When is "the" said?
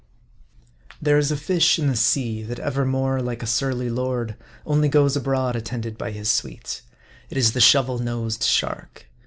1.85-1.95, 7.51-7.61